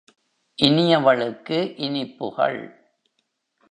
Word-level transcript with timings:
இனியவளுக்கு 0.57 1.57
இனிப்புகள் 1.77 2.61